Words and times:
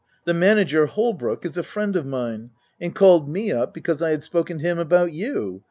The 0.25 0.33
manager 0.33 0.87
Holbrooke, 0.87 1.45
is 1.45 1.59
a 1.59 1.61
friend 1.61 1.95
of 1.95 2.07
mine, 2.07 2.49
and 2.79 2.95
called 2.95 3.29
me 3.29 3.51
up 3.51 3.71
because 3.71 4.01
I 4.01 4.09
had 4.09 4.23
spoken 4.23 4.57
to 4.57 4.63
him 4.63 4.79
about 4.79 5.13
you. 5.13 5.59